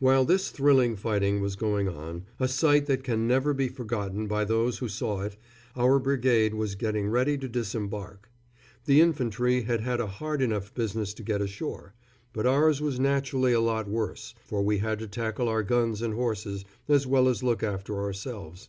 [0.00, 4.44] While this thrilling fighting was going on, a sight that can never be forgotten by
[4.44, 5.36] those who saw it,
[5.76, 8.28] our brigade was getting ready to disembark.
[8.86, 11.94] The infantry had had a hard enough business to get ashore;
[12.32, 16.14] but ours was naturally a lot worse, for we had to tackle our guns and
[16.14, 18.68] horses, as well as look after ourselves.